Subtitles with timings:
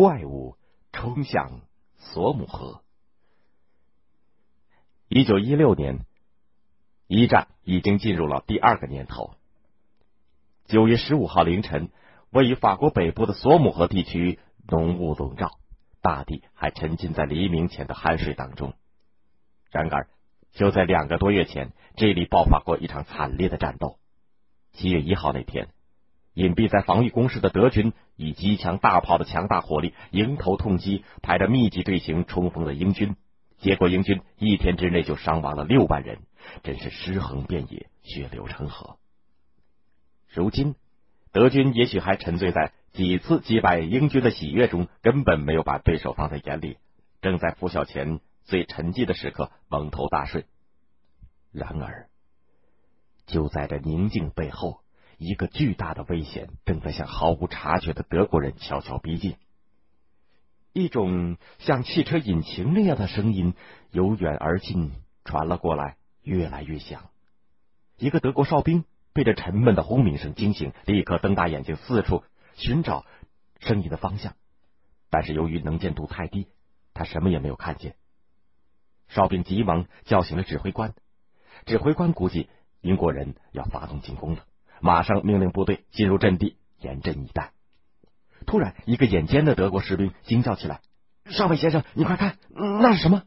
[0.00, 0.56] 怪物
[0.92, 1.60] 冲向
[1.98, 2.80] 索姆河。
[5.10, 6.06] 一九一六年，
[7.06, 9.34] 一战已经进入了第二个年头。
[10.64, 11.90] 九月十五号凌晨，
[12.30, 15.58] 位于法国北部的索姆河地区浓雾笼罩，
[16.00, 18.72] 大地还沉浸在黎明前的酣睡当中。
[19.70, 20.08] 然而，
[20.52, 23.98] 就在两个多月前，这里爆发过一场惨烈的战斗。
[24.72, 25.68] 七月一号那天，
[26.34, 33.16] 隐蔽在防御工事的德军以机枪、大炮的强大火力迎头痛击，排着密集队形冲锋的英军。
[33.58, 36.20] 结果，英军一天之内就伤亡了六万人，
[36.62, 38.96] 真是尸横遍野，血流成河。
[40.28, 40.76] 如今，
[41.32, 46.78] 德军也许还沉醉在几次击败英军的喜悦中，根本没有把对手放在眼里，
[47.20, 50.46] 正在拂晓前最沉寂的时刻蒙头大睡。
[51.52, 52.08] 然而，
[53.26, 54.79] 就在这宁静背后，
[55.20, 59.36] 一个巨大的危险正在向毫无察觉的德国人悄悄逼近。
[60.72, 63.52] 一种像汽车引擎那样的声音
[63.90, 64.92] 由远而近
[65.26, 67.10] 传了过来，越来越响。
[67.98, 72.24] 一个德国哨兵被这沉闷的轰鸣声惊醒，立刻瞪大眼睛四处
[72.54, 73.04] 寻找
[73.58, 74.34] 声音的方向。
[75.10, 76.48] 但是由于能见度太低，
[76.94, 77.94] 他什么也没有看见。
[79.08, 80.94] 哨兵急忙叫醒了指挥官，
[81.66, 82.48] 指挥官估计
[82.80, 84.46] 英国人要发动进攻了，
[84.80, 87.52] 马上命令部队进入阵地，严阵以待。
[88.46, 90.80] 突然，一个眼尖的德国士兵惊叫起来
[91.26, 93.22] ：“上尉先生，你快看，那是什么？”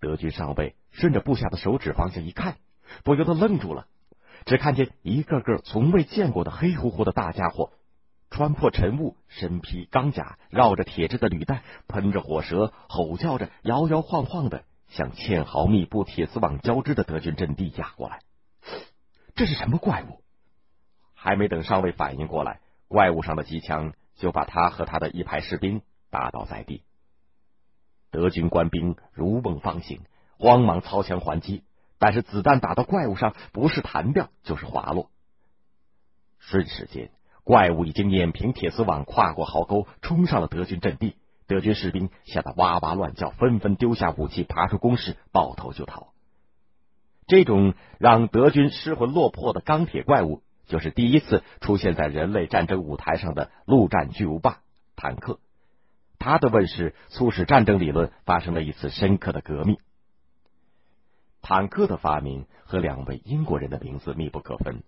[0.00, 2.56] 德军上尉顺着部下的手指方向一看，
[3.02, 3.86] 不由得愣住了。
[4.46, 7.72] 只看见一个个从未见过的黑乎乎的大家伙，
[8.30, 18.20] 穿破尘雾，身披钢甲，绕着铁制的履带，喷着火舌，吼叫着，摇摇晃晃的，向嵌壕密布、铁丝网交织的德军阵地压过来。
[19.34, 20.22] 这是什么怪物？
[21.20, 22.60] 还没等上尉反应过来。
[22.86, 26.82] 怪物上的机枪就把他和他的一排士兵打倒在地，
[28.10, 30.00] 德军官兵如梦方醒，
[30.38, 31.64] 慌忙操枪还击，
[31.98, 35.10] 但是子弹打到怪物上，不是弹掉就是滑落。
[36.38, 37.10] 瞬时间，
[37.44, 41.16] 怪物已经碾平铁丝网，跨过壕沟，冲上了德军阵地。
[41.46, 46.08] 德军士兵吓得哇哇乱叫，纷纷丢下武器，爬出工事，抱头就逃。
[47.26, 50.42] 这种让德军失魂落魄的钢铁怪物。
[50.68, 54.60] 就是第一次出现在人类战争舞台上的陆战巨无霸
[54.94, 55.40] 坦克，
[56.18, 59.78] 它的问世促使战争理论发生了一次深刻的革命。
[61.40, 64.82] 坦克的发明和两位英国人的名字密不可分，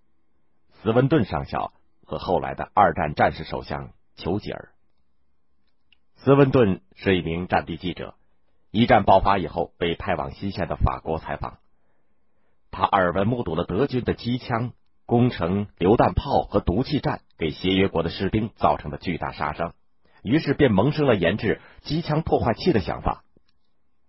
[0.82, 1.72] 斯文顿上校
[2.04, 4.68] 和后来的二战战士首相丘吉尔。
[6.16, 8.14] 斯文顿是一名战地记者，
[8.70, 11.58] 一战爆发以后被派往西线的法国采访，
[12.70, 14.72] 他耳闻目睹了德军的机枪。
[15.10, 19.74] 攻城、榴弹炮和毒气战给协约国的士兵造成的巨大杀伤，
[20.22, 23.24] 于是便萌生了研制机枪破坏器的想法。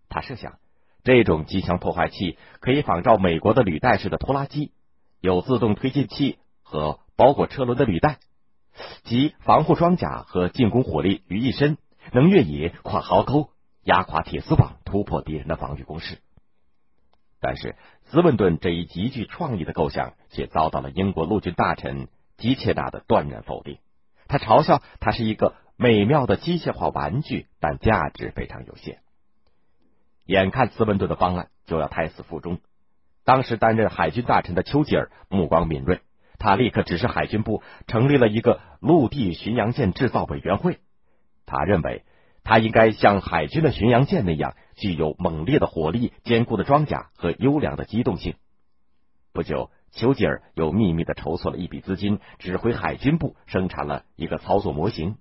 [0.09, 0.59] 他设想，
[1.03, 4.73] 这种机枪破坏器可以仿照美国的履带式的拖拉机，
[5.19, 8.19] 有自动推进器和包裹车轮的履带，
[9.03, 11.79] 集防护装甲和进攻火力于一身，
[12.11, 13.49] 能越野、跨壕沟、
[13.81, 16.19] 压垮铁丝网、突破敌人的防御工事。
[17.43, 17.75] 但是，
[18.05, 22.07] 斯文顿这一极具创意的构想却遭到了英国陆军大臣
[22.37, 23.79] 基切纳的断然否定。
[24.27, 28.99] 他嘲笑它是一个美妙的机械化玩具，但价值非常有限。
[30.27, 32.59] 眼看斯文顿的方案就要胎死腹中，
[33.25, 36.01] 当时担任海军大臣的丘吉尔目光敏锐，
[36.37, 40.77] 他立刻指示海军部成立了一个陆地巡洋舰制造委员会。
[41.47, 42.03] 他认为。
[42.43, 48.35] 它应该像海军的巡洋舰那样，具有猛烈的火力、坚固的装甲和优良的机动性。
[49.31, 55.17] 不久，丘吉尔又秘密的筹措了一笔资金，指挥海军部生产了一个操作模型。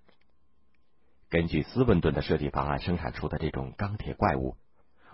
[1.28, 4.56] 根据斯文顿的设计方案生产出的这种钢铁怪物，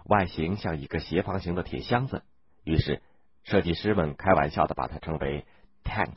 [0.05, 2.23] 外形像一个斜方形的铁箱子，
[2.65, 3.03] 于是
[3.43, 5.45] 设计师们开玩笑的把它称为
[5.85, 6.15] “tank”，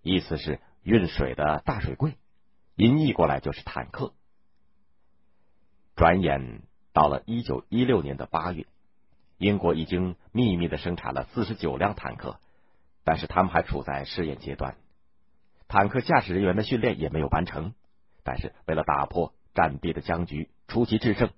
[0.00, 2.14] 意思是运水的大水柜，
[2.76, 4.14] 音译过来就是坦克。
[6.02, 6.62] 转眼
[6.92, 8.66] 到了一九一六年的八月，
[9.38, 12.40] 英国已经秘密的生产了四十九辆坦克，
[13.04, 14.74] 但是他们还处在试验阶段，
[15.68, 17.72] 坦克驾驶人员的训练也没有完成。
[18.24, 21.30] 但是为了打破战地的僵局，出奇制胜，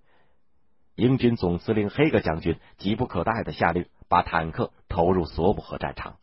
[0.94, 6.16] 英军总司令黑格将军急不可待的下令把坦克投入索姆河战场。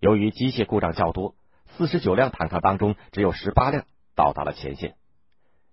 [0.00, 1.34] 由于机械故障较多，
[1.78, 4.96] 四十九辆坦克当中只有十八辆到达了前线。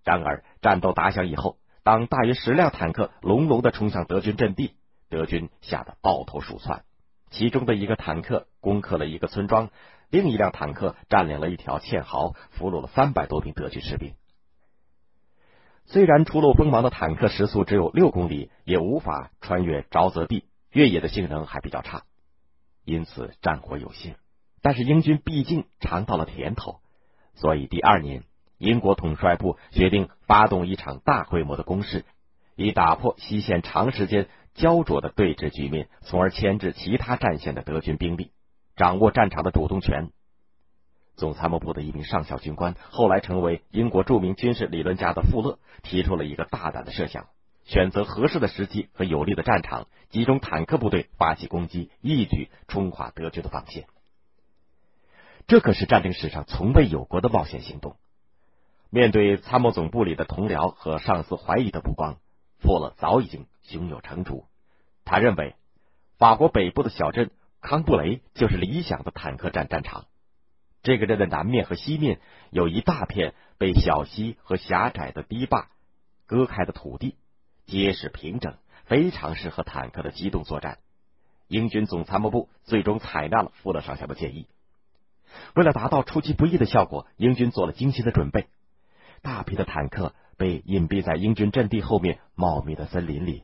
[0.07, 4.74] 然而，战斗打响以后，当大约十辆坦克隆隆的冲向德军阵地，
[5.09, 6.86] 德军吓得抱头鼠窜。
[7.30, 9.69] 其中的一个坦克攻克了一个村庄，
[10.09, 14.13] 另一辆坦克占领了一条堑壕，俘虏了三百多名德军士兵。
[15.83, 22.03] 虽然初露锋芒的坦克时速只有六公里，也无法穿越沼泽地，越野的性能还比较差，
[22.86, 24.15] 因此战果有限。
[24.62, 26.80] 但是英军毕竟尝到了甜头，
[27.36, 28.24] 所以第二年，
[28.57, 32.06] 英国统帅部决定发动一场大规模的攻势，
[32.56, 38.31] 以打破西线长时间焦灼的对峙局面，从而牵制其他战线的德军兵力，
[38.75, 40.09] 掌握战场的主动权。
[41.15, 47.27] 总参谋部的一名上校军官，后来成为英国著名军事理论家的富勒，提出了一个大胆的设想：
[47.65, 53.86] 选择合适的时机和有利的战场，集中坦克部队发起攻击，一举冲垮德军的防线。
[55.48, 57.95] 这可是战争史上从未有过的冒险行动。
[58.89, 62.18] 面对参谋总部里的同僚和上司怀疑的目光，
[62.60, 64.45] 富勒早已经胸有成竹。
[65.04, 65.56] 他认为，
[66.18, 67.31] 法国北部的小镇
[67.62, 70.06] 康布雷就是理想的坦克战战场。
[70.84, 75.68] 这个镇的南面和西面有一大片被小溪和狭窄的堤坝
[76.25, 77.16] 割开的土地，
[77.66, 78.56] 结实平整，
[78.86, 80.78] 非常适合坦克的机动作战。
[81.50, 84.48] 英军总参谋部最终采纳了富勒上校的建议。
[85.56, 88.48] 为了达到出其不意的效果，英军做了精心的准备。
[89.21, 93.43] 大批的坦克被隐蔽在英军阵地后面茂密的森林里。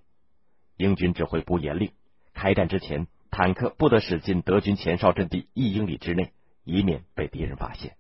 [0.77, 1.91] 英军指挥部严令，
[2.33, 6.31] 开战之前，坦克不得驶进德军前哨阵地一英里之内，
[6.63, 7.95] 以免被敌人发现。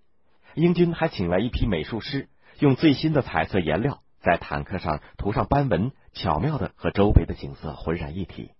[0.55, 2.29] 英军还请来一批美术师，
[2.59, 8.51] 用最新的彩色颜料在坦克上涂上斑纹，巧妙的和周围的景色浑然一体。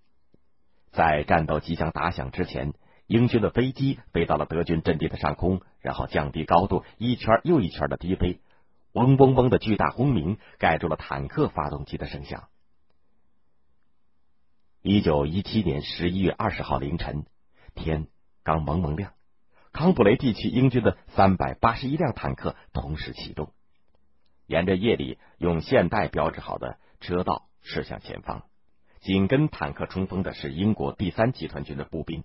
[0.92, 2.74] 在战斗即将打响之前。
[3.06, 8.40] 英军的飞机飞到了德军阵地的上空，然后降低高度，一圈又一圈的低飞，
[8.94, 12.48] 嗡嗡嗡的巨大轰鸣盖住了坦克发动机的声响。
[14.82, 17.26] 一九一七年十一月二十号凌晨，
[17.74, 18.08] 天
[18.44, 19.14] 刚蒙蒙亮，
[19.72, 23.52] 康布雷地区英军的三百八十一辆坦克同时启动，
[24.46, 28.44] 沿着夜里用现代标志好的车道驶向前方。
[29.00, 32.24] 紧跟坦克冲锋的是英国第三集团军的步兵。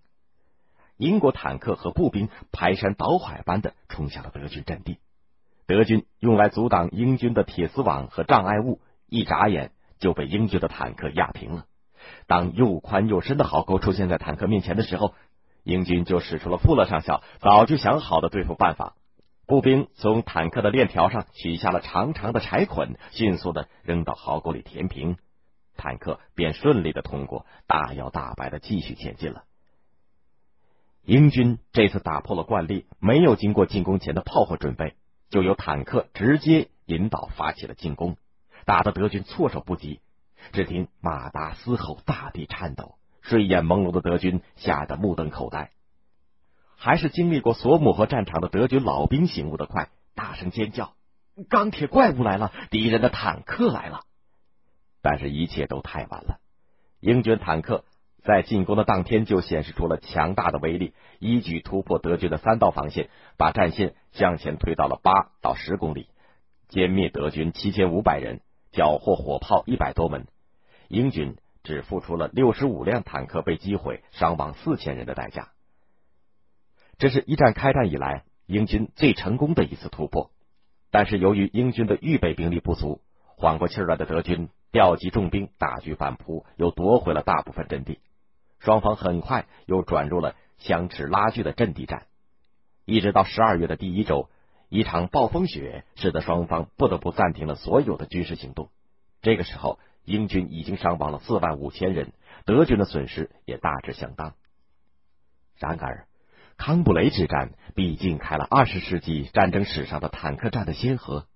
[0.96, 4.98] 英国坦克和步兵排山倒海般的冲向了德军阵地，
[5.68, 11.66] 德军用来阻挡英军的铁丝网和障碍物，一眨眼就被英军的坦克压平了。
[12.26, 15.12] 当又宽又深的壕沟出现在坦克面前的时候，
[15.64, 18.94] 英军就使出了富勒上校早就想好的对付办法。
[19.46, 25.18] 步兵从坦克的链条上取下了长长的柴捆，迅速的扔到壕沟里填平，
[25.76, 29.44] 坦克便顺利的通过，大摇大摆的继续前进了。
[31.04, 34.94] 英军这次打破了惯例，没有经过进攻前的炮火准备，
[35.30, 38.16] 就由坦克直接引导发起了进攻，
[38.64, 40.00] 打得德军措手不及。
[40.52, 45.72] 只听马达嘶吼，大地颤抖，睡眼朦胧的德军吓得目瞪口呆。
[46.76, 50.94] 还是经历过索姆河战场的德军老兵醒悟的快，大声尖叫
[51.50, 52.52] ：“钢铁怪物来了！
[52.70, 54.02] 敌人的坦克来了！”
[55.02, 56.38] 但是，一切都太晚了，
[57.00, 57.84] 英军坦克。
[58.24, 66.08] 在进攻的当天就显示出了强大的威力，一举突破德军的三道防线，把战线向前推到了八到十公里，
[66.68, 68.40] 歼灭德军七千五百人，
[68.72, 70.26] 缴获火炮一百多门。
[70.88, 75.48] 英军只付出了六十五辆坦克被击毁、伤亡四千人的代价。
[76.98, 80.30] 这是一战开战以来英军最成功的一次突破，
[80.90, 83.00] 但是由于英军的预备兵力不足，
[83.36, 88.00] 缓过气儿来的德军调集重兵，大举反扑，又夺回了大部分阵地。
[88.58, 92.06] 双方很快又转入了相持拉锯的阵地战，
[92.84, 94.28] 一直到十二月的第一周，
[94.68, 98.70] 一场暴风雪使得双方不得不暂停了所有的军事行动。
[99.22, 102.12] 这个时候，英军已经伤亡了四万五千人，
[102.44, 104.34] 德军的损失也大致相当。
[105.56, 106.06] 然而，
[106.56, 111.26] 康布雷之战毕竟开了二十世纪战争史上的坦克战的先河，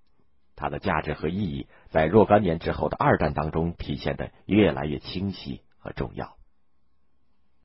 [0.55, 6.35] 它的价值和意义在若干年之后的二战当中体现的越来越清晰和重要。